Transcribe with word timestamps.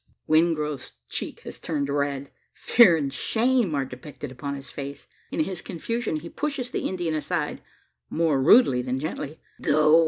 Wingrove's 0.27 0.93
cheek 1.09 1.41
has 1.41 1.59
turned 1.59 1.87
red. 1.87 2.31
Fear 2.55 2.97
and 2.97 3.13
shame 3.13 3.75
are 3.75 3.85
depicted 3.85 4.31
upon 4.31 4.55
his 4.55 4.71
face. 4.71 5.05
In 5.29 5.41
his 5.41 5.61
confusion 5.61 6.21
he 6.21 6.27
pushes 6.27 6.71
the 6.71 6.87
Indian 6.89 7.13
aside 7.13 7.61
more 8.09 8.41
rudely 8.41 8.81
than 8.81 8.97
gently. 8.99 9.39
"Go!" 9.61 9.99